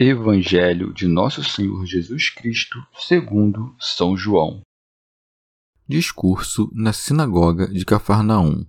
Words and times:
Evangelho 0.00 0.94
de 0.94 1.08
Nosso 1.08 1.42
Senhor 1.42 1.84
Jesus 1.84 2.30
Cristo, 2.30 2.78
segundo 3.00 3.74
São 3.80 4.16
João. 4.16 4.60
Discurso 5.88 6.70
na 6.72 6.92
sinagoga 6.92 7.66
de 7.66 7.84
Cafarnaum. 7.84 8.64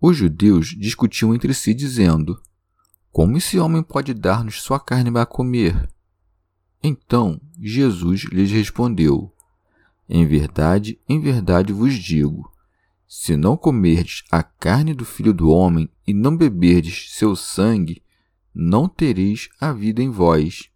Os 0.00 0.16
judeus 0.16 0.68
discutiam 0.68 1.34
entre 1.34 1.52
si, 1.52 1.74
dizendo: 1.74 2.40
Como 3.10 3.36
esse 3.36 3.58
homem 3.58 3.82
pode 3.82 4.14
dar-nos 4.14 4.62
sua 4.62 4.78
carne 4.78 5.10
para 5.10 5.26
comer? 5.26 5.90
Então 6.80 7.40
Jesus 7.58 8.20
lhes 8.30 8.52
respondeu: 8.52 9.34
Em 10.08 10.24
verdade, 10.24 10.96
em 11.08 11.20
verdade 11.20 11.72
vos 11.72 11.92
digo: 11.92 12.48
se 13.08 13.36
não 13.36 13.56
comerdes 13.56 14.22
a 14.30 14.44
carne 14.44 14.94
do 14.94 15.04
filho 15.04 15.34
do 15.34 15.48
homem 15.48 15.90
e 16.06 16.14
não 16.14 16.36
beberdes 16.36 17.10
seu 17.16 17.34
sangue, 17.34 18.00
não 18.54 18.88
tereis 18.88 19.48
a 19.60 19.72
vida 19.72 20.02
em 20.02 20.10
vós. 20.10 20.70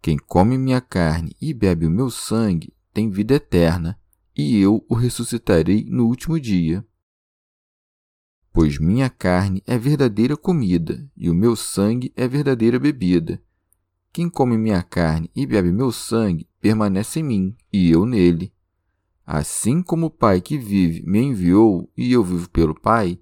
Quem 0.00 0.16
come 0.16 0.56
minha 0.56 0.80
carne 0.80 1.36
e 1.40 1.52
bebe 1.52 1.86
o 1.86 1.90
meu 1.90 2.08
sangue 2.10 2.72
tem 2.92 3.10
vida 3.10 3.34
eterna, 3.34 3.98
e 4.36 4.58
eu 4.58 4.84
o 4.88 4.94
ressuscitarei 4.94 5.84
no 5.84 6.06
último 6.06 6.40
dia. 6.40 6.84
Pois 8.52 8.78
minha 8.78 9.10
carne 9.10 9.62
é 9.66 9.78
verdadeira 9.78 10.36
comida, 10.36 11.06
e 11.16 11.28
o 11.28 11.34
meu 11.34 11.54
sangue 11.54 12.12
é 12.16 12.26
verdadeira 12.26 12.78
bebida. 12.78 13.40
Quem 14.12 14.28
come 14.28 14.56
minha 14.56 14.82
carne 14.82 15.30
e 15.36 15.46
bebe 15.46 15.70
meu 15.70 15.92
sangue 15.92 16.48
permanece 16.60 17.20
em 17.20 17.22
mim, 17.22 17.56
e 17.72 17.90
eu 17.90 18.04
nele. 18.06 18.52
Assim 19.24 19.82
como 19.82 20.06
o 20.06 20.10
Pai 20.10 20.40
que 20.40 20.58
vive 20.58 21.04
me 21.06 21.20
enviou, 21.20 21.88
e 21.96 22.10
eu 22.10 22.24
vivo 22.24 22.50
pelo 22.50 22.74
Pai, 22.74 23.20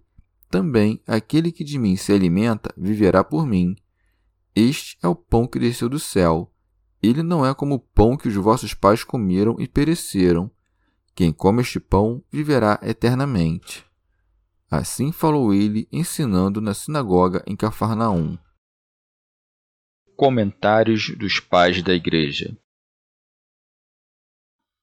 também 0.49 1.03
aquele 1.07 1.53
que 1.53 1.63
de 1.63 1.79
mim 1.79 1.97
se 1.97 2.13
alimenta 2.13 2.73
viverá 2.77 3.23
por 3.23 3.47
mim. 3.47 3.77
Este 4.61 4.98
é 5.01 5.07
o 5.07 5.14
pão 5.14 5.46
que 5.46 5.57
desceu 5.57 5.89
do 5.89 6.01
céu. 6.01 6.52
Ele 7.01 7.23
não 7.23 7.46
é 7.46 7.55
como 7.55 7.77
o 7.77 7.79
pão 7.79 8.17
que 8.17 8.27
os 8.27 8.35
vossos 8.35 8.74
pais 8.74 9.05
comeram 9.05 9.55
e 9.61 9.69
pereceram. 9.69 10.51
Quem 11.14 11.33
come 11.33 11.63
este 11.63 11.79
pão 11.79 12.24
viverá 12.29 12.77
eternamente. 12.83 13.86
Assim 14.69 15.13
falou 15.13 15.55
ele, 15.55 15.86
ensinando 15.92 16.61
na 16.61 16.74
sinagoga 16.74 17.45
em 17.46 17.55
Cafarnaum. 17.55 18.36
Comentários 20.17 21.17
dos 21.17 21.39
Pais 21.39 21.80
da 21.80 21.95
Igreja 21.95 22.58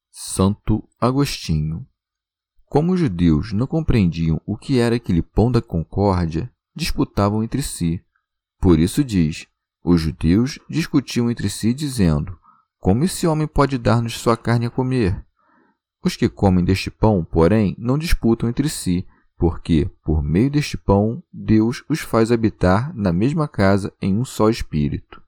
Santo 0.09 0.87
Agostinho 0.97 1.85
Como 2.63 2.93
os 2.93 2.99
judeus 3.01 3.51
não 3.51 3.67
compreendiam 3.67 4.39
o 4.45 4.57
que 4.57 4.79
era 4.79 4.95
aquele 4.95 5.21
pão 5.21 5.51
da 5.51 5.61
concórdia, 5.61 6.49
disputavam 6.73 7.43
entre 7.43 7.61
si. 7.61 8.01
Por 8.57 8.79
isso 8.79 9.03
diz: 9.03 9.45
os 9.85 10.01
judeus 10.01 10.57
discutiam 10.67 11.29
entre 11.29 11.47
si, 11.47 11.73
dizendo: 11.73 12.37
Como 12.79 13.03
esse 13.03 13.27
homem 13.27 13.47
pode 13.47 13.77
dar-nos 13.77 14.17
sua 14.17 14.35
carne 14.35 14.65
a 14.65 14.69
comer? 14.69 15.23
Os 16.03 16.15
que 16.15 16.27
comem 16.27 16.65
deste 16.65 16.89
pão, 16.89 17.23
porém, 17.23 17.75
não 17.77 17.97
disputam 17.97 18.49
entre 18.49 18.67
si, 18.67 19.07
porque, 19.37 19.89
por 20.03 20.23
meio 20.23 20.49
deste 20.49 20.75
pão, 20.77 21.23
Deus 21.31 21.83
os 21.87 21.99
faz 21.99 22.31
habitar 22.31 22.95
na 22.95 23.13
mesma 23.13 23.47
casa 23.47 23.93
em 24.01 24.17
um 24.17 24.25
só 24.25 24.49
espírito. 24.49 25.21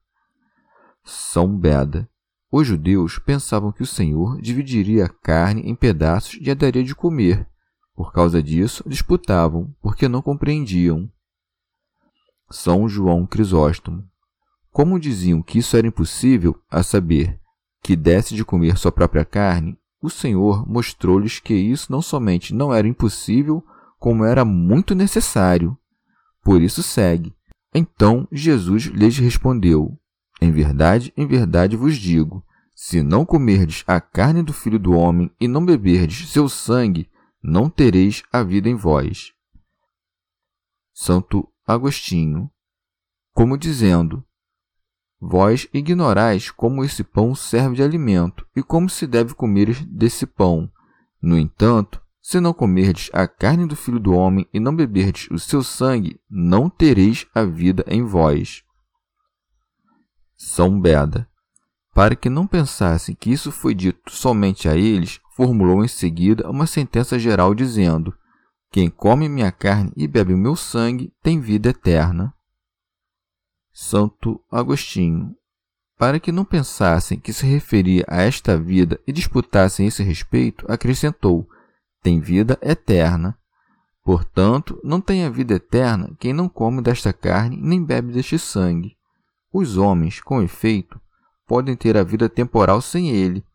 São 1.03 1.56
Beda. 1.57 2.09
Os 2.51 2.66
judeus 2.66 3.19
pensavam 3.19 3.72
que 3.72 3.84
o 3.84 3.88
Senhor 3.88 4.41
dividiria 4.41 5.06
a 5.06 5.09
carne 5.09 5.62
em 5.62 5.75
pedaços 5.75 6.38
e 6.41 6.50
a 6.50 6.53
daria 6.53 6.84
de 6.84 6.96
comer. 6.96 7.47
Por 7.94 8.13
causa 8.13 8.41
disso, 8.41 8.84
disputavam, 8.88 9.75
porque 9.81 10.07
não 10.07 10.22
compreendiam. 10.22 11.12
São 12.50 12.88
João 12.88 13.25
Crisóstomo. 13.25 14.07
Como 14.78 15.00
diziam 15.00 15.42
que 15.42 15.58
isso 15.58 15.76
era 15.76 15.88
impossível, 15.88 16.56
a 16.70 16.84
saber, 16.84 17.42
que 17.82 17.96
desse 17.96 18.36
de 18.36 18.46
comer 18.46 18.78
sua 18.78 18.92
própria 18.92 19.26
carne, 19.26 19.76
o 20.00 20.08
Senhor 20.08 20.70
mostrou-lhes 20.70 21.40
que 21.40 21.56
isso 21.56 21.92
não 21.92 22.00
somente 22.00 22.54
não 22.54 22.72
era 22.72 22.88
impossível, 22.88 23.66
como 23.98 24.24
era 24.24 24.46
muito 24.46 24.94
necessário. 24.94 25.76
Por 26.44 26.62
isso 26.62 26.84
segue. 26.84 27.36
Então 27.74 28.28
Jesus 28.32 28.84
lhes 28.84 29.18
respondeu: 29.18 30.00
Em 30.40 30.52
verdade, 30.52 31.12
em 31.18 31.26
verdade 31.26 31.76
vos 31.76 31.98
digo: 31.98 32.46
se 32.76 33.02
não 33.02 33.26
comerdes 33.26 33.84
a 33.88 34.00
carne 34.00 34.44
do 34.44 34.54
Filho 34.54 34.78
do 34.78 34.92
Homem 34.92 35.32
e 35.42 35.48
não 35.48 35.66
beberdes 35.66 36.30
seu 36.30 36.48
sangue, 36.48 37.09
não 37.42 37.68
tereis 37.68 38.22
a 38.32 38.44
vida 38.44 38.70
em 38.70 38.76
vós. 38.76 39.34
Santo 40.94 41.52
Agostinho, 41.66 42.48
como 43.34 43.58
dizendo: 43.58 44.24
Vós 45.19 45.67
ignorais 45.73 46.51
como 46.51 46.83
esse 46.83 47.03
pão 47.03 47.33
serve 47.33 47.78
de 47.78 47.83
alimento 47.83 48.45
e 48.55 48.61
como 48.61 48.89
se 48.89 49.07
deve 49.07 49.33
comer 49.33 49.83
desse 49.85 50.25
pão. 50.28 50.72
No 51.22 51.38
entanto, 51.38 52.01
se 52.22 52.39
não 52.39 52.53
comerdes 52.53 53.09
a 53.13 53.28
carne 53.28 53.66
do 53.66 53.75
Filho 53.75 54.00
do 54.00 54.13
Homem 54.13 54.47
e 54.53 54.59
não 54.59 54.75
beberdes 54.75 55.28
o 55.31 55.39
seu 55.39 55.63
sangue, 55.63 56.19
não 56.29 56.69
tereis 56.69 57.25
a 57.33 57.44
vida 57.44 57.83
em 57.88 58.03
vós. 58.03 58.63
São 60.35 60.79
Beda. 60.79 61.28
Para 61.95 62.16
que 62.16 62.29
não 62.29 62.45
pensassem 62.45 63.16
que 63.16 63.31
isso 63.31 63.51
foi 63.51 63.73
dito 63.73 64.11
somente 64.11 64.69
a 64.69 64.75
eles, 64.78 65.19
formulou 65.35 65.84
em 65.84 65.88
seguida 65.88 66.47
uma 66.49 66.67
sentença 66.67 67.17
geral 67.17 67.55
dizendo: 67.55 68.13
Quem 68.72 68.88
come 68.88 69.28
minha 69.28 69.51
carne 69.51 69.91
e 69.95 70.07
bebe 70.07 70.34
o 70.34 70.38
meu 70.38 70.55
sangue 70.55 71.11
tem 71.23 71.39
vida 71.39 71.69
eterna. 71.69 72.34
Santo 73.80 74.44
Agostinho, 74.52 75.36
para 76.00 76.20
que 76.20 76.32
não 76.32 76.44
pensassem 76.44 77.20
que 77.20 77.32
se 77.32 77.46
referia 77.46 78.04
a 78.08 78.24
esta 78.24 78.58
vida 78.58 79.00
e 79.06 79.14
disputassem 79.14 79.86
esse 79.86 80.02
respeito, 80.02 80.66
acrescentou: 80.68 81.47
tem 82.02 82.20
vida 82.20 82.58
eterna. 82.59 83.38
Portanto, 84.03 84.82
não 84.84 85.00
tem 85.00 85.26
a 85.26 85.29
vida 85.29 85.53
eterna 85.53 86.09
quem 86.20 86.34
não 86.34 86.50
come 86.50 86.82
desta 86.82 87.14
carne 87.14 87.56
nem 87.56 87.85
bebe 87.85 88.12
deste 88.12 88.40
sangue. 88.40 88.97
Os 89.53 89.78
homens, 89.78 90.20
com 90.22 90.41
efeito, 90.41 91.00
podem 91.46 91.76
ter 91.76 91.96
a 91.97 92.03
vida 92.03 92.28
temporal 92.28 92.82
sem 92.82 93.12
ele, 93.12 93.46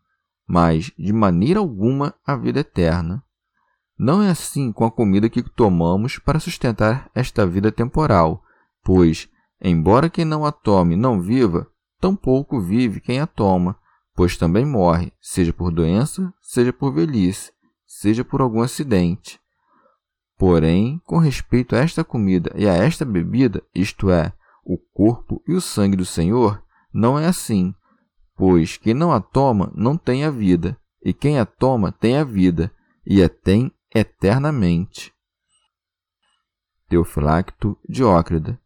mas 0.46 0.92
de 0.96 1.12
maneira 1.12 1.58
alguma 1.58 2.14
a 2.24 2.36
vida 2.36 2.60
eterna. 2.60 3.24
Não 3.98 4.22
é 4.22 4.30
assim 4.30 4.70
com 4.70 4.84
a 4.84 4.90
comida 4.90 5.28
que 5.28 5.42
tomamos 5.42 6.16
para 6.20 6.38
sustentar 6.38 7.10
esta 7.12 7.44
vida 7.44 7.72
temporal, 7.72 8.40
pois 8.84 9.28
Embora 9.64 10.10
quem 10.10 10.24
não 10.24 10.44
a 10.44 10.50
tome 10.50 10.96
não 10.96 11.20
viva, 11.20 11.70
tampouco 12.00 12.60
vive 12.60 13.00
quem 13.00 13.20
a 13.20 13.28
toma, 13.28 13.78
pois 14.12 14.36
também 14.36 14.66
morre, 14.66 15.12
seja 15.20 15.52
por 15.52 15.70
doença, 15.70 16.34
seja 16.42 16.72
por 16.72 16.92
velhice, 16.92 17.52
seja 17.86 18.24
por 18.24 18.40
algum 18.40 18.60
acidente. 18.60 19.38
Porém, 20.36 21.00
com 21.04 21.18
respeito 21.18 21.76
a 21.76 21.78
esta 21.78 22.02
comida 22.02 22.50
e 22.56 22.68
a 22.68 22.74
esta 22.74 23.04
bebida, 23.04 23.62
isto 23.72 24.10
é, 24.10 24.32
o 24.64 24.76
corpo 24.76 25.40
e 25.46 25.54
o 25.54 25.60
sangue 25.60 25.96
do 25.96 26.04
Senhor, 26.04 26.60
não 26.92 27.16
é 27.16 27.26
assim, 27.26 27.72
pois 28.36 28.76
quem 28.76 28.94
não 28.94 29.12
a 29.12 29.20
toma 29.20 29.72
não 29.76 29.96
tem 29.96 30.24
a 30.24 30.30
vida, 30.30 30.76
e 31.04 31.12
quem 31.12 31.38
a 31.38 31.46
toma 31.46 31.92
tem 31.92 32.16
a 32.16 32.24
vida, 32.24 32.74
e 33.06 33.22
a 33.22 33.28
tem 33.28 33.72
eternamente. 33.94 35.14
Teofilacto 36.88 37.78
Diócrida 37.88 38.60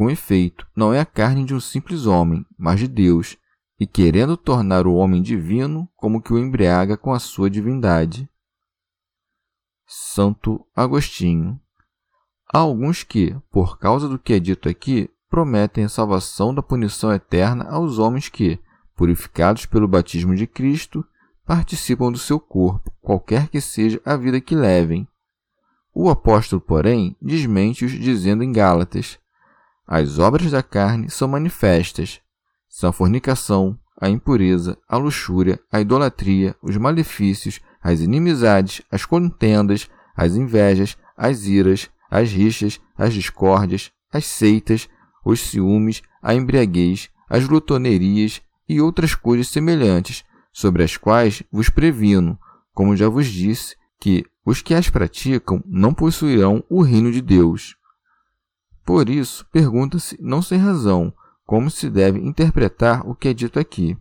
com 0.00 0.08
efeito, 0.08 0.66
não 0.74 0.94
é 0.94 1.00
a 1.00 1.04
carne 1.04 1.44
de 1.44 1.54
um 1.54 1.60
simples 1.60 2.06
homem, 2.06 2.46
mas 2.56 2.80
de 2.80 2.88
Deus, 2.88 3.36
e 3.78 3.86
querendo 3.86 4.34
tornar 4.34 4.86
o 4.86 4.94
homem 4.94 5.20
divino, 5.20 5.86
como 5.94 6.22
que 6.22 6.32
o 6.32 6.38
embriaga 6.38 6.96
com 6.96 7.12
a 7.12 7.18
sua 7.18 7.50
divindade. 7.50 8.26
Santo 9.86 10.66
Agostinho. 10.74 11.60
Há 12.50 12.60
alguns 12.60 13.02
que, 13.02 13.36
por 13.50 13.78
causa 13.78 14.08
do 14.08 14.18
que 14.18 14.32
é 14.32 14.40
dito 14.40 14.70
aqui, 14.70 15.10
prometem 15.28 15.84
a 15.84 15.88
salvação 15.90 16.54
da 16.54 16.62
punição 16.62 17.12
eterna 17.12 17.68
aos 17.68 17.98
homens 17.98 18.30
que, 18.30 18.58
purificados 18.96 19.66
pelo 19.66 19.86
batismo 19.86 20.34
de 20.34 20.46
Cristo, 20.46 21.04
participam 21.44 22.10
do 22.10 22.16
seu 22.16 22.40
corpo, 22.40 22.90
qualquer 23.02 23.48
que 23.48 23.60
seja 23.60 24.00
a 24.02 24.16
vida 24.16 24.40
que 24.40 24.56
levem. 24.56 25.06
O 25.92 26.08
apóstolo, 26.08 26.58
porém, 26.58 27.14
desmente-os, 27.20 27.92
dizendo 27.92 28.42
em 28.42 28.50
Gálatas: 28.50 29.19
As 29.92 30.20
obras 30.20 30.52
da 30.52 30.62
carne 30.62 31.10
são 31.10 31.26
manifestas, 31.26 32.20
são 32.68 32.90
a 32.90 32.92
fornicação, 32.92 33.76
a 34.00 34.08
impureza, 34.08 34.78
a 34.88 34.96
luxúria, 34.96 35.58
a 35.68 35.80
idolatria, 35.80 36.54
os 36.62 36.76
malefícios, 36.76 37.58
as 37.82 37.98
inimizades, 37.98 38.82
as 38.88 39.04
contendas, 39.04 39.90
as 40.16 40.36
invejas, 40.36 40.96
as 41.16 41.44
iras, 41.44 41.90
as 42.08 42.30
rixas, 42.30 42.80
as 42.96 43.12
discórdias, 43.12 43.90
as 44.12 44.26
seitas, 44.26 44.88
os 45.24 45.40
ciúmes, 45.40 46.02
a 46.22 46.36
embriaguez, 46.36 47.10
as 47.28 47.44
glutonerias 47.44 48.40
e 48.68 48.80
outras 48.80 49.16
coisas 49.16 49.48
semelhantes, 49.48 50.22
sobre 50.52 50.84
as 50.84 50.96
quais 50.96 51.42
vos 51.50 51.68
previno, 51.68 52.38
como 52.72 52.96
já 52.96 53.08
vos 53.08 53.26
disse, 53.26 53.74
que 53.98 54.24
os 54.46 54.62
que 54.62 54.72
as 54.72 54.88
praticam 54.88 55.60
não 55.66 55.92
possuirão 55.92 56.62
o 56.70 56.80
reino 56.80 57.10
de 57.10 57.20
Deus. 57.20 57.74
Por 58.84 59.08
isso, 59.08 59.46
pergunta-se, 59.52 60.16
não 60.20 60.42
sem 60.42 60.58
razão, 60.58 61.12
como 61.44 61.70
se 61.70 61.90
deve 61.90 62.18
interpretar 62.18 63.08
o 63.08 63.14
que 63.14 63.28
é 63.28 63.34
dito 63.34 63.58
aqui. 63.58 63.96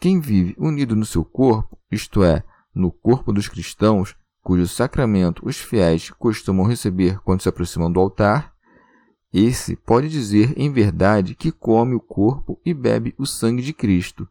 Quem 0.00 0.20
vive 0.20 0.54
unido 0.58 0.94
no 0.96 1.06
seu 1.06 1.24
corpo, 1.24 1.78
isto 1.90 2.22
é, 2.22 2.42
no 2.74 2.90
corpo 2.90 3.32
dos 3.32 3.48
cristãos, 3.48 4.14
cujo 4.42 4.66
sacramento 4.66 5.46
os 5.46 5.56
fiéis 5.58 6.10
costumam 6.10 6.66
receber 6.66 7.18
quando 7.20 7.40
se 7.40 7.48
aproximam 7.48 7.90
do 7.90 8.00
altar, 8.00 8.52
esse 9.32 9.74
pode 9.74 10.08
dizer 10.08 10.54
em 10.56 10.70
verdade 10.70 11.34
que 11.34 11.50
come 11.50 11.94
o 11.94 12.00
corpo 12.00 12.60
e 12.64 12.72
bebe 12.72 13.14
o 13.18 13.26
sangue 13.26 13.62
de 13.62 13.72
Cristo. 13.72 14.28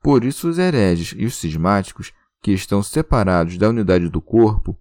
Por 0.00 0.22
isso, 0.22 0.48
os 0.48 0.58
hereges 0.58 1.14
e 1.18 1.24
os 1.24 1.34
cismáticos, 1.36 2.12
que 2.40 2.52
estão 2.52 2.82
separados 2.82 3.56
da 3.56 3.68
unidade 3.68 4.08
do 4.08 4.20
corpo, 4.20 4.78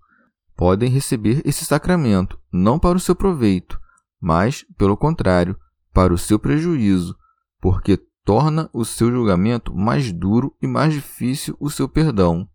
podem 0.56 0.90
receber 0.90 1.42
esse 1.46 1.66
sacramento, 1.66 2.38
não 2.52 2.78
para 2.78 2.98
o 2.98 3.00
seu 3.00 3.16
proveito, 3.16 3.80
mas, 4.24 4.66
pelo 4.78 4.96
contrário, 4.96 5.60
para 5.92 6.14
o 6.14 6.18
seu 6.18 6.40
prejuízo, 6.40 7.14
porque 7.60 7.98
torna 8.24 8.70
o 8.72 8.86
seu 8.86 9.12
julgamento 9.12 9.76
mais 9.76 10.14
duro 10.14 10.56
e 10.62 10.66
mais 10.66 10.94
difícil 10.94 11.58
o 11.60 11.70
seu 11.70 11.90
perdão. 11.90 12.48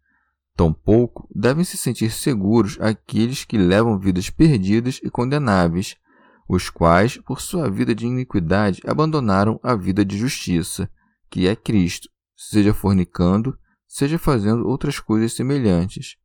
Tampouco 0.56 1.28
devem 1.30 1.64
se 1.64 1.76
sentir 1.76 2.10
seguros 2.10 2.78
aqueles 2.80 3.44
que 3.44 3.58
levam 3.58 3.98
vidas 3.98 4.30
perdidas 4.30 4.98
e 5.02 5.10
condenáveis, 5.10 5.94
os 6.48 6.70
quais, 6.70 7.18
por 7.18 7.38
sua 7.38 7.70
vida 7.70 7.94
de 7.94 8.06
iniquidade, 8.06 8.80
abandonaram 8.86 9.60
a 9.62 9.74
vida 9.74 10.02
de 10.06 10.16
justiça, 10.16 10.90
que 11.28 11.46
é 11.46 11.54
Cristo, 11.54 12.08
seja 12.34 12.72
fornicando, 12.72 13.58
seja 13.86 14.18
fazendo 14.18 14.66
outras 14.66 14.98
coisas 14.98 15.34
semelhantes. 15.34 16.16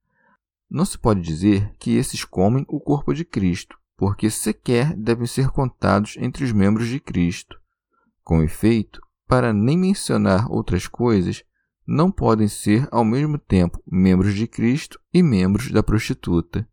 Não 0.72 0.86
se 0.86 0.98
pode 0.98 1.19
dizer 1.19 1.69
que 1.78 1.98
esses 1.98 2.24
comem 2.24 2.66
o 2.69 2.80
corpo 2.80 3.13
de 3.13 3.25
Cristo, 3.25 3.78
porque 4.04 4.30
sequer 4.30 4.94
devem 4.98 5.26
ser 5.26 5.48
contados 5.48 6.18
entre 6.20 6.44
os 6.44 6.52
membros 6.52 6.90
de 6.90 7.00
Cristo. 7.00 7.58
Com 8.22 8.44
efeito, 8.44 9.00
para 9.26 9.54
nem 9.54 9.78
mencionar 9.78 10.52
outras 10.52 10.90
coisas, 10.90 11.42
não 11.88 12.12
podem 12.12 12.50
ser 12.50 12.86
ao 12.92 13.06
mesmo 13.06 13.38
tempo 13.38 13.82
membros 13.90 14.36
de 14.36 14.46
Cristo 14.46 15.00
e 15.14 15.24
membros 15.24 15.72
da 15.72 15.82
prostituta. 15.82 16.68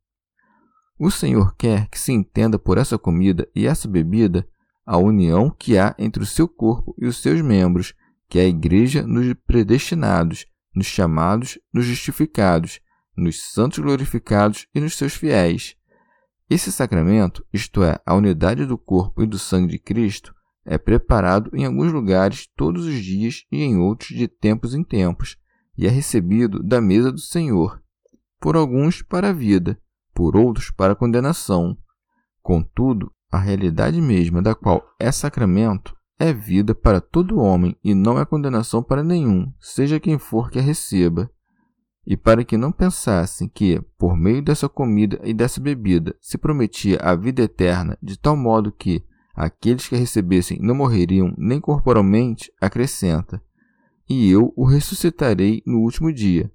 O 0.98 1.08
Senhor 1.08 1.54
quer 1.54 1.88
que 1.88 2.00
se 2.00 2.10
entenda 2.10 2.58
por 2.58 2.76
essa 2.76 2.98
comida 2.98 3.48
e 3.54 3.64
essa 3.64 3.86
bebida 3.86 4.44
a 4.84 4.98
união 4.98 5.50
que 5.56 5.78
há 5.78 5.94
entre 6.00 6.24
o 6.24 6.26
seu 6.26 6.48
corpo 6.48 6.96
e 6.98 7.06
os 7.06 7.18
seus 7.22 7.40
membros, 7.40 7.94
que 8.28 8.40
é 8.40 8.42
a 8.42 8.48
Igreja 8.48 9.06
nos 9.06 9.32
predestinados, 9.46 10.46
nos 10.74 10.88
chamados, 10.88 11.60
nos 11.72 11.84
justificados, 11.84 12.80
nos 13.16 13.52
santos 13.52 13.78
glorificados 13.78 14.66
e 14.74 14.80
nos 14.80 14.96
seus 14.96 15.14
fiéis. 15.14 15.78
Esse 16.50 16.72
sacramento, 16.72 17.46
isto 17.52 17.84
é, 17.84 18.00
a 18.04 18.12
unidade 18.12 18.66
do 18.66 18.76
corpo 18.76 19.22
e 19.22 19.26
do 19.26 19.38
sangue 19.38 19.68
de 19.68 19.78
Cristo, 19.78 20.34
é 20.64 20.76
preparado 20.76 21.48
em 21.54 21.64
alguns 21.64 21.92
lugares 21.92 22.48
todos 22.56 22.86
os 22.86 22.96
dias 22.96 23.44
e 23.52 23.62
em 23.62 23.78
outros 23.78 24.18
de 24.18 24.26
tempos 24.26 24.74
em 24.74 24.82
tempos, 24.82 25.36
e 25.78 25.86
é 25.86 25.88
recebido 25.88 26.60
da 26.60 26.80
mesa 26.80 27.12
do 27.12 27.20
Senhor, 27.20 27.80
por 28.40 28.56
alguns 28.56 29.00
para 29.00 29.28
a 29.28 29.32
vida, 29.32 29.80
por 30.12 30.36
outros 30.36 30.72
para 30.72 30.94
a 30.94 30.96
condenação. 30.96 31.78
Contudo, 32.42 33.12
a 33.30 33.38
realidade 33.38 34.00
mesma 34.00 34.42
da 34.42 34.52
qual 34.52 34.82
é 34.98 35.12
sacramento 35.12 35.96
é 36.18 36.32
vida 36.32 36.74
para 36.74 37.00
todo 37.00 37.38
homem 37.38 37.76
e 37.82 37.94
não 37.94 38.18
é 38.18 38.24
condenação 38.24 38.82
para 38.82 39.04
nenhum, 39.04 39.52
seja 39.60 40.00
quem 40.00 40.18
for 40.18 40.50
que 40.50 40.58
a 40.58 40.62
receba. 40.62 41.30
E 42.06 42.16
para 42.16 42.44
que 42.44 42.56
não 42.56 42.72
pensassem 42.72 43.48
que, 43.48 43.80
por 43.98 44.16
meio 44.16 44.42
dessa 44.42 44.68
comida 44.68 45.20
e 45.22 45.34
dessa 45.34 45.60
bebida, 45.60 46.16
se 46.20 46.38
prometia 46.38 46.98
a 47.02 47.14
vida 47.14 47.42
eterna, 47.42 47.96
de 48.02 48.18
tal 48.18 48.36
modo 48.36 48.72
que, 48.72 49.04
aqueles 49.34 49.86
que 49.86 49.94
a 49.94 49.98
recebessem 49.98 50.58
não 50.60 50.74
morreriam 50.74 51.34
nem 51.36 51.60
corporalmente, 51.60 52.50
acrescenta: 52.60 53.42
E 54.08 54.30
eu 54.30 54.52
o 54.56 54.64
ressuscitarei 54.64 55.62
no 55.66 55.80
último 55.80 56.12
dia, 56.12 56.50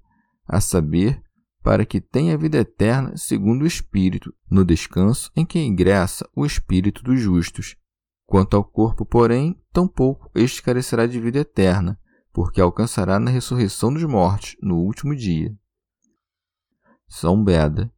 a 0.46 0.60
saber, 0.60 1.22
para 1.62 1.84
que 1.84 2.00
tenha 2.00 2.38
vida 2.38 2.58
eterna 2.58 3.16
segundo 3.16 3.62
o 3.62 3.66
Espírito, 3.66 4.32
no 4.48 4.64
descanso 4.64 5.30
em 5.34 5.44
que 5.44 5.58
ingressa 5.58 6.28
o 6.34 6.46
Espírito 6.46 7.02
dos 7.02 7.20
justos. 7.20 7.76
Quanto 8.24 8.56
ao 8.56 8.64
corpo, 8.64 9.06
porém, 9.06 9.60
tampouco 9.72 10.30
este 10.34 10.62
carecerá 10.62 11.06
de 11.06 11.20
vida 11.20 11.38
eterna, 11.38 11.98
porque 12.36 12.60
alcançará 12.60 13.18
na 13.18 13.30
ressurreição 13.30 13.90
dos 13.90 14.04
mortos 14.04 14.56
no 14.60 14.76
último 14.76 15.16
dia. 15.16 15.56
São 17.08 17.42
Beda. 17.42 17.90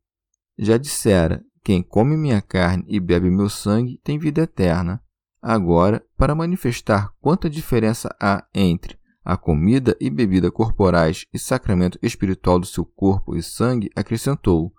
Já 0.56 0.78
dissera 0.78 1.44
quem 1.64 1.82
come 1.82 2.16
minha 2.16 2.40
carne 2.40 2.84
e 2.86 3.00
bebe 3.00 3.32
meu 3.32 3.48
sangue 3.48 4.00
tem 4.04 4.16
vida 4.16 4.42
eterna. 4.42 5.02
Agora, 5.42 6.06
para 6.16 6.36
manifestar 6.36 7.12
quanta 7.20 7.50
diferença 7.50 8.14
há 8.20 8.46
entre 8.54 8.96
a 9.24 9.36
comida 9.36 9.96
e 10.00 10.08
bebida 10.08 10.52
corporais 10.52 11.26
e 11.34 11.38
sacramento 11.38 11.98
espiritual 12.00 12.60
do 12.60 12.66
seu 12.66 12.84
corpo 12.84 13.34
e 13.34 13.42
sangue, 13.42 13.90
acrescentou: 13.96 14.72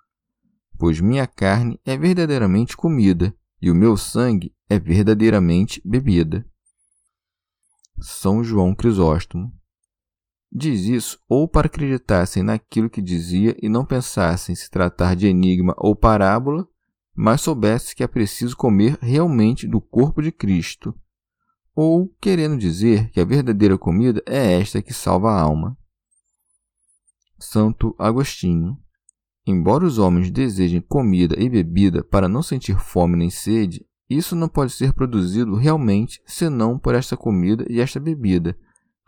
Pois 0.77 1.01
minha 1.01 1.27
carne 1.27 1.77
é 1.83 1.97
verdadeiramente 1.97 2.77
comida, 2.77 3.35
e 3.61 3.69
o 3.69 3.75
meu 3.75 3.97
sangue 3.97 4.55
é 4.69 4.79
verdadeiramente 4.79 5.81
bebida. 5.83 6.45
São 8.01 8.43
João 8.43 8.73
Crisóstomo. 8.73 9.53
Diz 10.51 10.85
isso 10.85 11.19
ou 11.27 11.47
para 11.47 11.67
acreditassem 11.67 12.41
naquilo 12.41 12.89
que 12.89 13.01
dizia 13.01 13.55
e 13.61 13.69
não 13.69 13.85
pensassem 13.85 14.55
se 14.55 14.69
tratar 14.69 15.15
de 15.15 15.27
enigma 15.27 15.75
ou 15.77 15.95
parábola, 15.95 16.67
mas 17.15 17.41
soubesse 17.41 17.95
que 17.95 18.03
é 18.03 18.07
preciso 18.07 18.55
comer 18.55 18.97
realmente 19.01 19.67
do 19.67 19.79
corpo 19.79 20.21
de 20.21 20.31
Cristo, 20.31 20.95
ou 21.75 22.07
querendo 22.19 22.57
dizer 22.57 23.09
que 23.11 23.19
a 23.19 23.25
verdadeira 23.25 23.77
comida 23.77 24.23
é 24.25 24.59
esta 24.59 24.81
que 24.81 24.93
salva 24.93 25.31
a 25.31 25.39
alma. 25.39 25.77
Santo 27.37 27.95
Agostinho. 27.97 28.77
Embora 29.45 29.85
os 29.85 29.97
homens 29.97 30.29
desejem 30.29 30.81
comida 30.81 31.35
e 31.39 31.49
bebida 31.49 32.03
para 32.03 32.27
não 32.27 32.43
sentir 32.43 32.79
fome 32.79 33.15
nem 33.15 33.29
sede, 33.29 33.85
isso 34.09 34.35
não 34.35 34.47
pode 34.47 34.71
ser 34.71 34.93
produzido 34.93 35.55
realmente 35.55 36.21
senão 36.25 36.79
por 36.79 36.95
esta 36.95 37.15
comida 37.15 37.65
e 37.69 37.79
esta 37.79 37.99
bebida, 37.99 38.57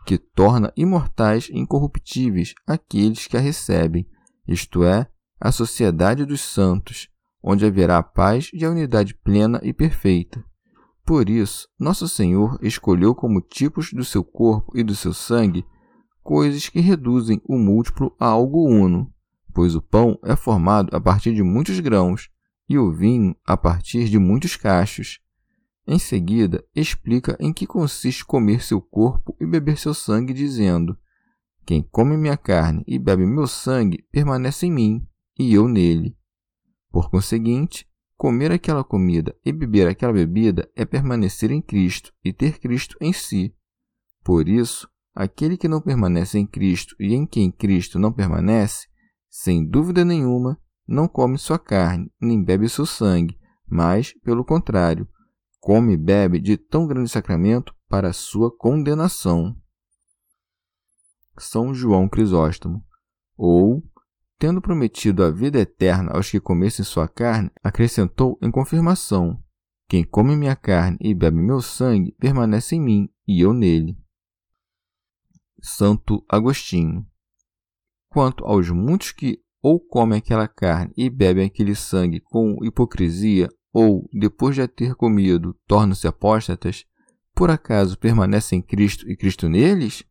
que 0.06 0.16
torna 0.16 0.72
imortais 0.76 1.48
e 1.50 1.58
incorruptíveis 1.58 2.54
aqueles 2.66 3.26
que 3.26 3.36
a 3.36 3.40
recebem, 3.40 4.06
isto 4.46 4.84
é, 4.84 5.08
a 5.40 5.50
sociedade 5.50 6.24
dos 6.24 6.40
santos, 6.40 7.08
onde 7.42 7.66
haverá 7.66 7.98
a 7.98 8.02
paz 8.02 8.50
e 8.52 8.64
a 8.64 8.70
unidade 8.70 9.14
plena 9.14 9.60
e 9.62 9.72
perfeita. 9.72 10.44
Por 11.04 11.28
isso, 11.28 11.68
Nosso 11.78 12.08
Senhor 12.08 12.58
escolheu 12.62 13.14
como 13.14 13.40
tipos 13.40 13.92
do 13.92 14.04
seu 14.04 14.22
corpo 14.22 14.72
e 14.76 14.84
do 14.84 14.94
seu 14.94 15.12
sangue 15.12 15.64
coisas 16.22 16.68
que 16.68 16.78
reduzem 16.78 17.42
o 17.44 17.58
múltiplo 17.58 18.14
a 18.18 18.26
algo 18.26 18.68
uno, 18.68 19.12
pois 19.52 19.74
o 19.74 19.82
pão 19.82 20.16
é 20.22 20.36
formado 20.36 20.94
a 20.94 21.00
partir 21.00 21.34
de 21.34 21.42
muitos 21.42 21.80
grãos 21.80 22.30
e 22.72 22.78
o 22.78 22.90
vinho 22.90 23.36
a 23.44 23.54
partir 23.54 24.08
de 24.08 24.18
muitos 24.18 24.56
cachos. 24.56 25.20
Em 25.86 25.98
seguida, 25.98 26.64
explica 26.74 27.36
em 27.38 27.52
que 27.52 27.66
consiste 27.66 28.24
comer 28.24 28.62
seu 28.62 28.80
corpo 28.80 29.36
e 29.38 29.46
beber 29.46 29.76
seu 29.76 29.92
sangue, 29.92 30.32
dizendo: 30.32 30.96
Quem 31.66 31.82
come 31.82 32.16
minha 32.16 32.36
carne 32.36 32.82
e 32.86 32.98
bebe 32.98 33.26
meu 33.26 33.46
sangue 33.46 34.06
permanece 34.10 34.66
em 34.66 34.72
mim, 34.72 35.06
e 35.38 35.52
eu 35.52 35.68
nele. 35.68 36.16
Por 36.90 37.10
conseguinte, 37.10 37.86
comer 38.16 38.50
aquela 38.52 38.82
comida 38.82 39.36
e 39.44 39.52
beber 39.52 39.86
aquela 39.86 40.12
bebida 40.14 40.70
é 40.74 40.86
permanecer 40.86 41.50
em 41.50 41.60
Cristo 41.60 42.10
e 42.24 42.32
ter 42.32 42.58
Cristo 42.58 42.96
em 43.02 43.12
si. 43.12 43.54
Por 44.24 44.48
isso, 44.48 44.88
aquele 45.14 45.58
que 45.58 45.68
não 45.68 45.80
permanece 45.80 46.38
em 46.38 46.46
Cristo 46.46 46.96
e 46.98 47.12
em 47.12 47.26
quem 47.26 47.50
Cristo 47.50 47.98
não 47.98 48.12
permanece, 48.12 48.86
sem 49.28 49.62
dúvida 49.62 50.06
nenhuma, 50.06 50.58
não 50.92 51.08
come 51.08 51.38
sua 51.38 51.58
carne, 51.58 52.12
nem 52.20 52.44
bebe 52.44 52.68
seu 52.68 52.84
sangue, 52.84 53.40
mas, 53.66 54.12
pelo 54.20 54.44
contrário, 54.44 55.08
come 55.58 55.94
e 55.94 55.96
bebe 55.96 56.38
de 56.38 56.58
tão 56.58 56.86
grande 56.86 57.10
sacramento 57.10 57.74
para 57.88 58.12
sua 58.12 58.54
condenação. 58.54 59.56
São 61.38 61.72
João 61.72 62.10
Crisóstomo, 62.10 62.84
ou, 63.34 63.82
tendo 64.38 64.60
prometido 64.60 65.24
a 65.24 65.30
vida 65.30 65.58
eterna 65.58 66.12
aos 66.12 66.30
que 66.30 66.38
comessem 66.38 66.84
sua 66.84 67.08
carne, 67.08 67.50
acrescentou 67.64 68.38
em 68.42 68.50
confirmação: 68.50 69.42
Quem 69.88 70.04
come 70.04 70.36
minha 70.36 70.54
carne 70.54 70.98
e 71.00 71.14
bebe 71.14 71.38
meu 71.38 71.62
sangue 71.62 72.12
permanece 72.20 72.76
em 72.76 72.80
mim 72.82 73.08
e 73.26 73.40
eu 73.40 73.54
nele. 73.54 73.96
Santo 75.58 76.22
Agostinho. 76.28 77.06
Quanto 78.10 78.44
aos 78.44 78.68
muitos 78.68 79.10
que 79.10 79.42
ou 79.62 79.78
comem 79.78 80.18
aquela 80.18 80.48
carne 80.48 80.92
e 80.96 81.08
bebem 81.08 81.46
aquele 81.46 81.74
sangue 81.74 82.20
com 82.20 82.58
hipocrisia, 82.64 83.48
ou, 83.72 84.08
depois 84.12 84.56
de 84.56 84.62
a 84.62 84.68
ter 84.68 84.94
comido, 84.94 85.56
tornam-se 85.66 86.06
apóstatas, 86.06 86.84
por 87.34 87.50
acaso 87.50 87.98
permanecem 87.98 88.58
em 88.58 88.62
Cristo 88.62 89.08
e 89.08 89.16
Cristo 89.16 89.48
neles? 89.48 90.04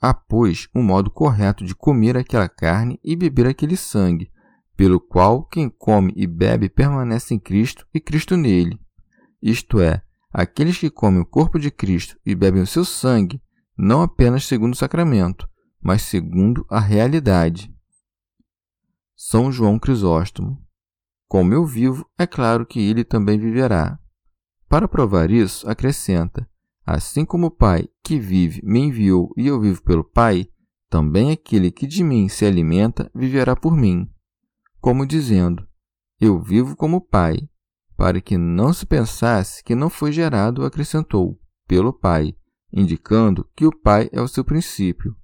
Há, 0.00 0.14
pois, 0.14 0.68
um 0.74 0.82
modo 0.82 1.10
correto 1.10 1.64
de 1.64 1.74
comer 1.74 2.16
aquela 2.16 2.48
carne 2.48 2.98
e 3.04 3.14
beber 3.14 3.46
aquele 3.46 3.76
sangue, 3.76 4.30
pelo 4.76 4.98
qual 4.98 5.44
quem 5.44 5.68
come 5.68 6.12
e 6.16 6.26
bebe 6.26 6.70
permanece 6.70 7.34
em 7.34 7.38
Cristo 7.38 7.86
e 7.92 8.00
Cristo 8.00 8.34
nele. 8.34 8.80
Isto 9.42 9.80
é, 9.80 10.02
aqueles 10.32 10.78
que 10.78 10.88
comem 10.88 11.20
o 11.20 11.26
corpo 11.26 11.58
de 11.58 11.70
Cristo 11.70 12.16
e 12.24 12.34
bebem 12.34 12.62
o 12.62 12.66
seu 12.66 12.84
sangue, 12.84 13.42
não 13.76 14.00
apenas 14.00 14.46
segundo 14.46 14.72
o 14.72 14.76
sacramento, 14.76 15.46
mas 15.82 16.02
segundo 16.02 16.64
a 16.70 16.80
realidade. 16.80 17.70
São 19.22 19.52
João 19.52 19.78
Crisóstomo. 19.78 20.66
Como 21.28 21.52
eu 21.52 21.66
vivo, 21.66 22.08
é 22.18 22.26
claro 22.26 22.64
que 22.64 22.80
ele 22.80 23.04
também 23.04 23.38
viverá. 23.38 24.00
Para 24.66 24.88
provar 24.88 25.30
isso, 25.30 25.68
acrescenta: 25.68 26.48
Assim 26.86 27.26
como 27.26 27.48
o 27.48 27.50
Pai 27.50 27.86
que 28.02 28.18
vive 28.18 28.62
me 28.64 28.80
enviou 28.80 29.30
e 29.36 29.46
eu 29.46 29.60
vivo 29.60 29.82
pelo 29.82 30.02
Pai, 30.02 30.48
também 30.88 31.30
aquele 31.30 31.70
que 31.70 31.86
de 31.86 32.02
mim 32.02 32.30
se 32.30 32.46
alimenta 32.46 33.10
viverá 33.14 33.54
por 33.54 33.76
mim. 33.76 34.10
Como 34.80 35.04
dizendo: 35.04 35.68
Eu 36.18 36.40
vivo 36.40 36.74
como 36.74 36.96
o 36.96 37.06
Pai, 37.06 37.36
para 37.98 38.22
que 38.22 38.38
não 38.38 38.72
se 38.72 38.86
pensasse 38.86 39.62
que 39.62 39.74
não 39.74 39.90
foi 39.90 40.12
gerado, 40.12 40.64
acrescentou, 40.64 41.38
pelo 41.68 41.92
Pai, 41.92 42.34
indicando 42.72 43.46
que 43.54 43.66
o 43.66 43.80
Pai 43.80 44.08
é 44.12 44.22
o 44.22 44.28
seu 44.28 44.42
princípio. 44.42 45.14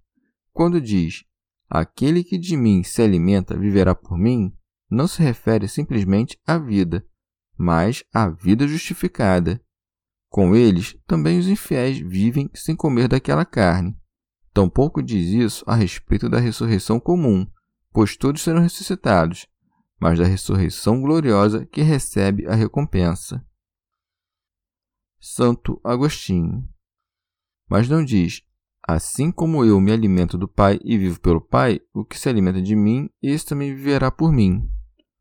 Quando 0.52 0.82
diz: 0.82 1.24
Aquele 1.68 2.23
que 2.23 2.38
de 2.38 2.56
mim 2.56 2.82
se 2.82 3.02
alimenta 3.02 3.58
viverá 3.58 3.94
por 3.94 4.16
mim, 4.16 4.56
não 4.90 5.08
se 5.08 5.20
refere 5.23 5.66
simplesmente 5.66 6.38
à 6.46 6.58
vida, 6.58 7.04
mas 7.56 8.04
à 8.14 8.28
vida 8.28 8.68
justificada. 8.68 9.61
Com 10.28 10.54
eles, 10.54 10.96
também 11.06 11.38
os 11.38 11.49
infiéis 11.49 11.99
vivem 11.99 12.50
sem 12.54 12.76
comer 12.76 13.08
daquela 13.08 13.44
carne. 13.44 13.96
Tampouco 14.52 15.02
diz 15.02 15.28
isso 15.28 15.64
a 15.66 15.75
respeito 15.75 16.28
da 16.28 16.38
ressurreição 16.38 17.00
comum, 17.00 17.46
pois 17.92 18.16
todos 18.16 18.42
serão 18.42 18.61
ressuscitados, 18.61 19.46
mas 19.99 20.18
da 20.18 20.25
ressurreição 20.25 21.00
gloriosa 21.00 21.66
que 21.66 21.82
recebe 21.82 22.46
a 22.46 22.54
recompensa. 22.54 23.44
Santo 25.18 25.80
Agostinho. 25.82 26.68
Mas 27.68 27.88
não 27.88 28.04
diz, 28.04 28.42
Assim 28.88 29.33
como 29.33 29.64
eu 29.64 29.81
me 29.81 29.90
alimento 29.90 30.38
do 30.38 30.47
Pai 30.47 30.78
e 30.85 30.97
vivo 30.97 31.21
pelo 31.21 31.40
Pai, 31.40 31.81
o 31.93 32.05
que 32.05 32.16
se 32.16 32.28
alimenta 32.28 32.62
de 32.62 32.76
mim, 32.76 33.11
esse 33.21 33.45
também 33.45 33.75
viverá 33.75 34.12
por 34.12 34.31
mim. 34.31 34.71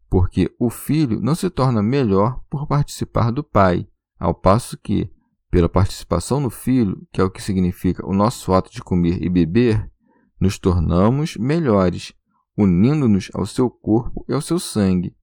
Porque 0.07 0.53
o 0.59 0.69
Filho 0.69 1.19
não 1.19 1.33
se 1.33 1.49
torna 1.49 1.81
melhor 1.81 2.43
por 2.47 2.67
participar 2.67 3.31
do 3.31 3.43
Pai, 3.43 3.87
ao 4.19 4.35
passo 4.35 4.77
que, 4.77 5.09
pela 5.49 5.67
participação 5.67 6.39
no 6.39 6.51
Filho, 6.51 7.07
que 7.11 7.19
é 7.19 7.23
o 7.23 7.31
que 7.31 7.41
significa 7.41 8.05
o 8.05 8.13
nosso 8.13 8.53
ato 8.53 8.71
de 8.71 8.83
comer 8.83 9.23
e 9.23 9.29
beber, 9.29 9.91
nos 10.39 10.59
tornamos 10.59 11.35
melhores, 11.35 12.13
unindo-nos 12.55 13.31
ao 13.33 13.47
seu 13.47 13.67
corpo 13.67 14.23
e 14.29 14.33
ao 14.33 14.41
seu 14.41 14.59
sangue. 14.59 15.15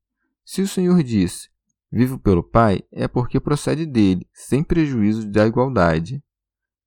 Se 0.44 0.62
o 0.62 0.66
Senhor 0.66 1.00
disse, 1.04 1.48
vivo 1.92 2.18
pelo 2.18 2.42
Pai, 2.42 2.82
é 2.90 3.06
porque 3.06 3.38
procede 3.38 3.86
dele, 3.86 4.26
sem 4.34 4.64
prejuízo 4.64 5.30
da 5.30 5.46
igualdade. 5.46 6.20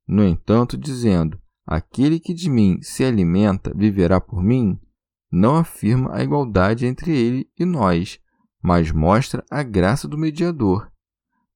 No 0.06 0.22
entanto, 0.22 0.76
dizendo, 0.76 1.40
Aquele 1.66 2.20
que 2.20 2.32
de 2.32 2.48
mim 2.48 2.78
se 2.80 3.04
alimenta 3.04 3.72
viverá 3.74 4.20
por 4.20 4.42
mim, 4.42 4.78
não 5.30 5.56
afirma 5.56 6.14
a 6.14 6.22
igualdade 6.22 6.86
entre 6.86 7.16
ele 7.16 7.50
e 7.58 7.64
nós, 7.64 8.20
mas 8.62 8.92
mostra 8.92 9.44
a 9.50 9.62
graça 9.62 10.06
do 10.06 10.16
mediador. 10.16 10.90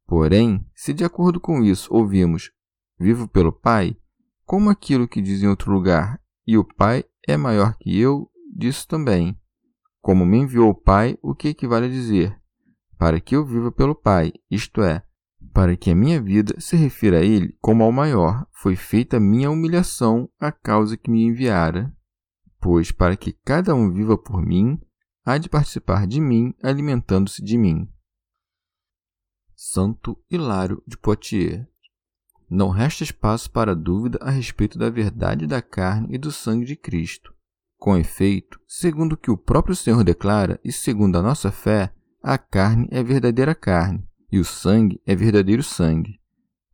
Porém, 0.06 0.66
se 0.74 0.92
de 0.92 1.04
acordo 1.04 1.40
com 1.40 1.62
isso 1.62 1.94
ouvimos 1.94 2.50
vivo 2.98 3.28
pelo 3.28 3.52
Pai, 3.52 3.96
como 4.44 4.68
aquilo 4.68 5.06
que 5.06 5.22
diz 5.22 5.42
em 5.42 5.46
outro 5.46 5.72
lugar, 5.72 6.20
e 6.44 6.58
o 6.58 6.64
Pai 6.64 7.04
é 7.28 7.36
maior 7.36 7.76
que 7.78 7.98
eu, 7.98 8.28
disso 8.52 8.88
também. 8.88 9.38
Como 10.02 10.26
me 10.26 10.38
enviou 10.38 10.70
o 10.70 10.74
Pai, 10.74 11.16
o 11.22 11.34
que 11.34 11.48
equivale 11.48 11.86
a 11.86 11.88
dizer? 11.88 12.36
Para 12.98 13.20
que 13.20 13.36
eu 13.36 13.46
viva 13.46 13.70
pelo 13.70 13.94
Pai, 13.94 14.32
isto 14.50 14.82
é, 14.82 15.04
para 15.52 15.76
que 15.76 15.90
a 15.90 15.94
minha 15.94 16.20
vida 16.20 16.54
se 16.58 16.76
refira 16.76 17.18
a 17.18 17.22
ele 17.22 17.56
como 17.60 17.82
ao 17.82 17.92
maior, 17.92 18.46
foi 18.52 18.76
feita 18.76 19.16
a 19.16 19.20
minha 19.20 19.50
humilhação 19.50 20.28
à 20.38 20.52
causa 20.52 20.96
que 20.96 21.10
me 21.10 21.24
enviara. 21.24 21.92
Pois, 22.60 22.92
para 22.92 23.16
que 23.16 23.32
cada 23.32 23.74
um 23.74 23.90
viva 23.90 24.16
por 24.16 24.44
mim, 24.44 24.80
há 25.24 25.38
de 25.38 25.48
participar 25.48 26.06
de 26.06 26.20
mim, 26.20 26.54
alimentando-se 26.62 27.42
de 27.42 27.56
mim. 27.56 27.88
Santo 29.54 30.18
Hilário 30.30 30.82
de 30.86 30.96
Poitiers 30.96 31.66
Não 32.48 32.70
resta 32.70 33.02
espaço 33.02 33.50
para 33.50 33.74
dúvida 33.74 34.18
a 34.22 34.30
respeito 34.30 34.78
da 34.78 34.88
verdade 34.88 35.46
da 35.46 35.60
carne 35.60 36.08
e 36.14 36.18
do 36.18 36.32
sangue 36.32 36.64
de 36.64 36.76
Cristo. 36.76 37.34
Com 37.78 37.96
efeito, 37.96 38.60
segundo 38.66 39.14
o 39.14 39.16
que 39.16 39.30
o 39.30 39.36
próprio 39.36 39.74
Senhor 39.74 40.04
declara 40.04 40.60
e 40.62 40.70
segundo 40.70 41.16
a 41.16 41.22
nossa 41.22 41.50
fé, 41.50 41.92
a 42.22 42.36
carne 42.36 42.86
é 42.90 43.02
verdadeira 43.02 43.54
carne, 43.54 44.06
e 44.30 44.38
o 44.38 44.44
sangue 44.44 45.00
é 45.06 45.14
verdadeiro 45.14 45.62
sangue. 45.62 46.20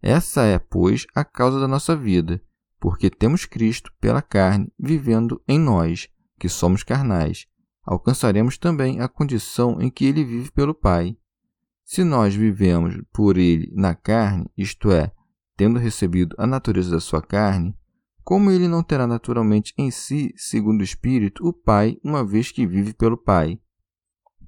Essa 0.03 0.43
é, 0.43 0.59
pois, 0.59 1.07
a 1.15 1.25
causa 1.25 1.59
da 1.59 1.67
nossa 1.67 1.97
vida, 1.97 2.43
porque 2.79 3.11
temos 3.11 3.45
Cristo 3.45 3.93
pela 4.01 4.23
carne 4.23 4.73
vivendo 4.79 5.43
em 5.49 5.59
nós, 5.59 6.09
que 6.39 6.49
somos 6.49 6.83
carnais. 6.83 7.47
Alcançaremos 7.83 8.59
também 8.59 9.01
a 9.01 9.09
condição 9.09 9.81
em 9.81 9.91
que 9.91 10.05
ele 10.05 10.25
vive 10.25 10.51
pelo 10.51 10.75
Pai. 10.75 11.17
Se 11.85 12.03
nós 12.03 12.35
vivemos 12.35 13.01
por 13.13 13.39
ele 13.39 13.71
na 13.75 13.95
carne, 13.95 14.51
isto 14.57 14.91
é, 14.91 15.13
tendo 15.57 15.79
recebido 15.79 16.35
a 16.39 16.47
natureza 16.47 16.91
da 16.91 17.01
sua 17.01 17.23
carne, 17.23 17.75
como 18.23 18.51
ele 18.51 18.67
não 18.67 18.83
terá 18.83 19.07
naturalmente 19.07 19.73
em 19.79 19.89
si, 19.91 20.35
segundo 20.37 20.81
o 20.81 20.85
Espírito, 20.85 21.47
o 21.47 21.53
Pai, 21.53 21.97
uma 22.03 22.25
vez 22.25 22.51
que 22.51 22.67
vive 22.67 22.93
pelo 22.93 23.17
Pai? 23.17 23.61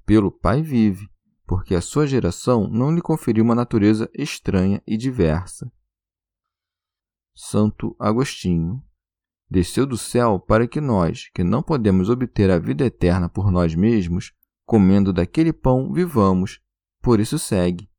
Pelo 0.05 0.33
Pai 0.33 0.63
vive, 0.63 1.09
porque 1.49 1.75
a 1.75 1.81
sua 1.81 2.07
geração 2.07 2.69
não 2.69 2.95
lhe 2.95 3.01
conferiu 3.01 3.43
uma 3.43 3.55
natureza 3.55 4.11
estranha 4.13 4.83
e 4.87 4.99
diversa. 4.99 5.73
Santo 7.35 7.97
Agostinho 7.99 8.85
desceu 9.51 9.87
do 9.87 9.97
céu 9.97 10.39
para 10.39 10.69
que 10.69 10.79
nós, 10.79 11.31
que 11.31 11.43
não 11.43 11.63
podemos 11.63 12.11
obter 12.11 12.51
a 12.51 12.59
vida 12.59 12.85
eterna 12.85 13.31
por 13.31 13.51
nós 13.51 13.75
mesmos, 13.75 14.35
comendo 14.67 15.11
daquele 15.11 15.51
pão, 15.51 15.91
vivamos. 15.91 16.61
Por 17.01 17.19
isso 17.19 17.39
segue: 17.39 17.91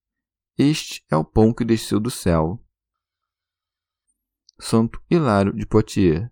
Este 0.55 1.03
é 1.09 1.17
o 1.17 1.25
pão 1.25 1.51
que 1.51 1.65
desceu 1.65 1.99
do 1.99 2.11
céu. 2.11 2.63
Santo 4.59 5.01
Hilário 5.09 5.53
de 5.53 5.65
Poitiers. 5.65 6.29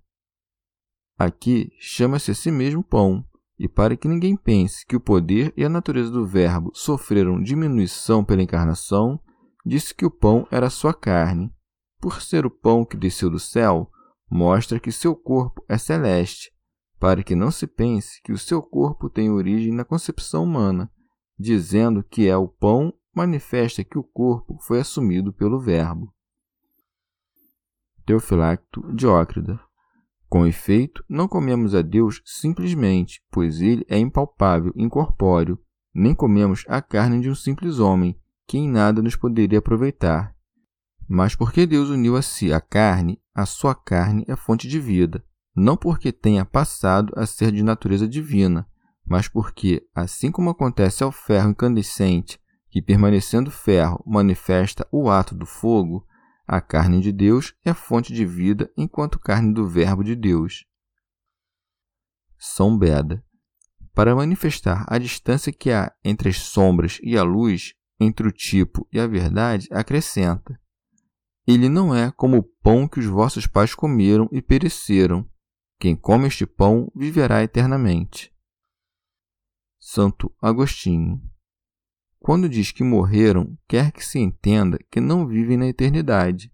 Aqui 1.18 1.72
chama-se 1.80 2.30
a 2.30 2.36
si 2.36 2.52
mesmo 2.52 2.84
pão, 2.84 3.27
e 3.60 3.68
para 3.68 3.98
que 3.98 4.08
ninguém 4.08 4.36
pense 4.36 4.86
que 4.86 4.96
o 4.96 5.00
poder 5.00 5.54
e 5.58 5.66
a 5.66 5.70
natureza 5.70 6.12
do 6.12 6.26
Verbo 6.26 6.72
sofreram 6.74 7.42
diminuição 7.42 8.24
pela 8.24 8.42
encarnação, 8.42 9.20
disse 9.66 9.96
que 9.96 10.06
o 10.06 10.12
pão 10.12 10.48
era 10.52 10.70
sua 10.70 10.94
carne. 10.94 11.52
Por 12.00 12.22
ser 12.22 12.46
o 12.46 12.52
pão 12.52 12.86
que 12.86 12.96
desceu 12.96 13.30
do 13.30 13.40
céu, 13.40 13.90
mostra 14.30 14.80
que 14.80 14.92
seu 14.92 15.16
corpo 15.16 15.66
é 15.68 15.78
celeste, 15.78 16.52
para 17.00 17.24
que 17.24 17.36
não 17.36 17.50
se 17.50 17.66
pense 17.66 18.22
que 18.22 18.32
o 18.32 18.38
seu 18.38 18.62
corpo 18.62 19.10
tem 19.10 19.32
origem 19.32 19.74
na 19.74 19.84
concepção 19.84 20.44
humana, 20.44 20.92
dizendo 21.38 22.04
que 22.04 22.28
é 22.28 22.38
o 22.38 22.48
pão, 22.48 22.94
manifesta 23.14 23.84
que 23.84 23.98
o 23.98 24.04
corpo 24.04 24.58
foi 24.62 24.80
assumido 24.80 25.34
pelo 25.34 25.60
Verbo. 25.60 26.14
Teofilacto 28.06 28.94
Diócrida 28.94 29.60
com 30.30 30.46
efeito, 30.46 31.04
não 31.08 31.28
comemos 31.28 31.74
a 31.74 31.82
Deus 31.82 32.22
simplesmente, 32.26 33.22
pois 33.32 33.62
ele 33.62 33.86
é 33.88 33.98
impalpável, 33.98 34.74
incorpóreo, 34.76 35.58
nem 35.94 36.14
comemos 36.14 36.66
a 36.68 36.82
carne 36.82 37.22
de 37.22 37.30
um 37.30 37.36
simples 37.36 37.80
homem, 37.80 38.20
que 38.46 38.58
em 38.58 38.70
nada 38.70 39.02
nos 39.02 39.16
poderia 39.16 39.60
aproveitar. 39.60 40.36
Mas 41.08 41.36
porque 41.36 41.66
Deus 41.66 41.90
uniu 41.90 42.16
a 42.16 42.22
si 42.22 42.52
a 42.52 42.60
carne, 42.60 43.22
a 43.34 43.46
sua 43.46 43.74
carne 43.74 44.26
é 44.28 44.36
fonte 44.36 44.68
de 44.68 44.80
vida, 44.80 45.24
não 45.56 45.78
porque 45.78 46.12
tenha 46.12 46.44
passado 46.46 47.14
a 47.16 47.26
ser 47.26 47.52
de 47.52 47.64
natureza 47.64 48.08
divina, 48.08 48.68
mas 49.06 49.28
porque, 49.30 49.88
assim 49.96 50.30
como 50.32 50.50
acontece 50.50 51.04
ao 51.04 51.12
ferro 51.12 51.52
incandescente, 51.52 52.40
que 52.70 52.82
permanecendo 52.82 53.50
ferro 53.50 54.04
manifesta 54.06 54.86
o 54.92 55.10
ato 55.10 55.34
do 55.34 55.46
fogo, 55.46 56.06
a 56.48 56.62
carne 56.62 57.02
de 57.02 57.12
Deus 57.12 57.54
é 57.66 57.74
fonte 57.74 58.14
de 58.14 58.26
vida 58.26 58.72
enquanto 58.78 59.20
carne 59.20 59.54
do 59.54 59.68
Verbo 59.68 60.04
de 60.04 60.16
Deus. 60.16 60.66
São 62.38 62.78
Beda. 62.78 63.22
Para 63.94 64.16
manifestar 64.16 64.86
a 64.88 64.98
distância 64.98 65.52
que 65.52 65.72
há 65.72 65.92
entre 66.06 66.30
as 66.30 66.38
sombras 66.38 67.00
e 67.04 67.18
a 67.18 67.24
luz, 67.24 67.74
entre 68.00 68.28
o 68.28 68.32
tipo 68.32 68.88
e 68.94 69.00
a 69.00 69.08
verdade, 69.08 69.68
acrescenta: 69.72 70.58
Ele 71.46 71.68
não 71.68 71.94
é 71.94 72.12
como 72.12 72.38
o 72.38 72.44
pão 72.44 72.88
que 72.88 73.00
os 73.00 73.06
vossos 73.06 73.46
pais 73.46 73.76
comeram 73.76 74.30
e 74.32 74.42
pereceram. 74.42 75.28
Quem 75.80 75.96
come 75.96 76.28
este 76.28 76.46
pão 76.46 76.92
viverá 76.96 77.44
eternamente. 77.44 78.34
Santo 79.80 80.34
Agostinho. 80.42 81.22
Quando 82.28 82.50
diz 82.50 82.74
que 82.74 82.84
morreram, 82.84 83.58
quer 83.70 83.90
que 83.90 84.06
se 84.06 84.20
entenda 84.20 84.78
que 84.92 85.00
não 85.00 85.26
vivem 85.26 85.56
na 85.56 85.66
eternidade, 85.66 86.52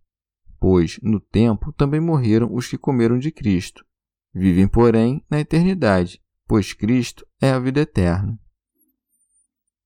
pois 0.60 1.00
no 1.01 1.20
tempo 1.20 1.74
também 1.74 2.00
morreram 2.00 2.53
os 2.53 2.68
que 2.68 2.77
comeram 2.77 3.18
de 3.18 3.32
Cristo. 3.32 3.84
Vivem, 4.32 4.68
porém, 4.68 5.25
na 5.27 5.39
eternidade, 5.39 6.22
pois 6.48 6.74
Cristo 6.74 7.25
é 7.42 7.50
a 7.50 7.58
vida 7.58 7.82
eterna. 7.82 8.39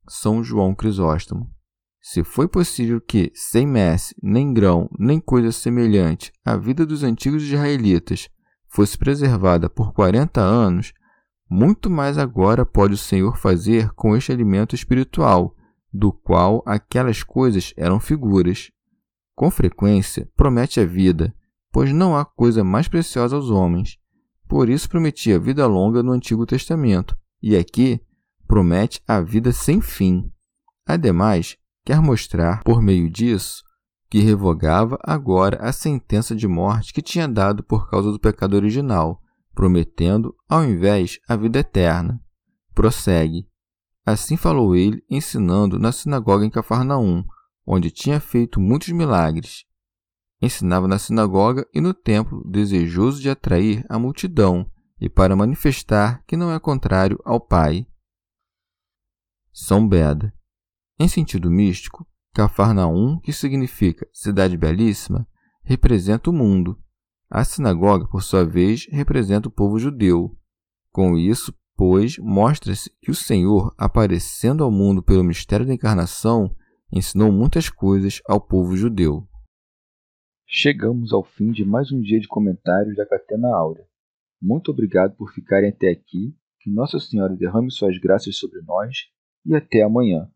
São 0.10 0.44
João 0.44 0.76
Crisóstomo. 0.76 1.50
Se 2.02 2.22
foi 2.22 2.50
possível 2.50 3.00
que, 3.00 3.32
sem 3.34 3.66
messe, 3.66 4.14
nem 4.22 4.54
grão, 4.54 4.90
nem 5.00 5.22
coisa 5.22 5.54
semelhante, 5.54 6.34
a 6.44 6.58
vida 6.58 6.86
dos 6.86 7.02
antigos 7.02 7.44
israelitas 7.44 8.28
fosse 8.68 8.98
preservada 8.98 9.70
por 9.70 9.94
quarenta 9.94 10.42
anos, 10.42 10.92
muito 11.50 11.90
mais 11.90 12.18
agora 12.18 12.66
pode 12.66 12.96
o 12.96 12.98
Senhor 12.98 13.38
fazer 13.38 13.90
com 13.94 14.18
este 14.18 14.34
alimento 14.34 14.76
espiritual, 14.76 15.56
do 15.94 16.12
qual 16.12 16.62
aquelas 16.66 17.24
coisas 17.24 17.74
eram 17.78 18.00
figuras. 18.00 18.72
Com 19.36 19.50
frequência 19.50 20.30
promete 20.36 20.80
a 20.80 20.86
vida, 20.86 21.34
pois 21.72 21.92
não 21.92 22.16
há 22.16 22.26
coisa 22.26 22.64
mais 22.64 22.88
preciosa 22.88 23.36
aos 23.36 23.50
homens. 23.50 23.98
Por 24.48 24.70
isso 24.70 24.90
prometia 24.90 25.40
vida 25.40 25.66
longa 25.68 26.02
no 26.02 26.12
Antigo 26.12 26.46
Testamento, 26.46 27.18
e 27.42 27.56
aqui 27.56 28.02
promete 28.48 29.02
a 29.08 29.20
vida 29.20 29.52
sem 29.52 29.82
fim. 29.82 30.32
Ademais, 30.86 31.58
quer 31.86 32.02
mostrar, 32.02 32.64
por 32.64 32.82
meio 32.82 33.10
disso, 33.10 33.64
que 34.10 34.20
revogava 34.20 34.98
agora 35.04 35.58
a 35.58 35.72
sentença 35.74 36.36
de 36.36 36.48
morte 36.48 36.94
que 36.94 37.02
tinha 37.02 37.28
dado 37.28 37.62
por 37.62 37.90
causa 37.90 38.12
do 38.12 38.20
pecado 38.20 38.56
original 38.56 39.22
prometendo, 39.58 40.36
ao 40.48 40.64
invés, 40.64 41.20
a 41.28 41.36
vida 41.36 41.58
eterna. 41.58 42.22
Prossegue. 42.76 43.48
Assim 44.08 44.38
falou 44.38 44.74
ele, 44.74 45.04
ensinando 45.10 45.78
na 45.78 45.92
sinagoga 45.92 46.46
em 46.46 46.50
Cafarnaum, 46.50 47.26
onde 47.66 47.92
tinha 47.92 48.22
feito 48.22 48.58
muitos 48.58 48.88
milagres. 48.88 49.66
Ensinava 50.42 50.88
na 50.88 50.98
sinagoga 50.98 51.68
e 51.74 51.82
no 51.82 51.94
templo, 51.94 52.42
desejoso 52.50 53.22
de 53.22 53.30
atrair 53.30 53.86
a 53.90 54.00
multidão 54.00 54.66
e 54.98 55.10
para 55.10 55.36
manifestar 55.36 56.24
que 56.26 56.38
não 56.38 56.50
é 56.54 56.58
contrário 56.58 57.20
ao 57.26 57.38
Pai. 57.38 57.86
São 59.52 59.86
Beda. 59.86 60.34
Em 60.98 61.10
sentido 61.10 61.52
místico, 61.52 62.08
Cafarnaum, 62.34 63.20
que 63.20 63.34
significa 63.34 64.08
cidade 64.14 64.56
belíssima, 64.56 65.28
representa 65.66 66.30
o 66.30 66.34
mundo, 66.34 66.82
a 67.30 67.44
sinagoga, 67.44 68.08
por 68.08 68.24
sua 68.24 68.46
vez, 68.46 68.88
representa 68.90 69.50
o 69.50 69.52
povo 69.52 69.78
judeu. 69.78 70.34
Com 70.94 71.18
isso, 71.18 71.54
pois, 71.78 72.18
mostra-se 72.18 72.90
que 73.00 73.12
o 73.12 73.16
Senhor, 73.16 73.74
aparecendo 73.78 74.64
ao 74.64 74.72
mundo 74.72 75.04
pelo 75.04 75.24
mistério 75.24 75.66
da 75.66 75.74
encarnação, 75.74 76.54
ensinou 76.92 77.32
muitas 77.32 77.70
coisas 77.70 78.20
ao 78.28 78.42
povo 78.42 78.76
judeu. 78.76 79.28
Chegamos 80.48 81.14
ao 81.14 81.24
fim 81.24 81.52
de 81.52 81.64
mais 81.64 81.92
um 81.92 82.02
dia 82.02 82.20
de 82.20 82.28
comentários 82.28 82.96
da 82.96 83.06
Catena 83.06 83.50
Áurea. 83.56 83.86
Muito 84.42 84.72
obrigado 84.72 85.16
por 85.16 85.32
ficarem 85.32 85.70
até 85.70 85.90
aqui. 85.90 86.36
Que 86.60 86.72
Nossa 86.72 87.00
Senhora 87.00 87.36
derrame 87.36 87.72
suas 87.72 87.98
graças 88.00 88.38
sobre 88.38 88.62
nós 88.62 88.98
e 89.46 89.56
até 89.56 89.84
amanhã. 89.84 90.28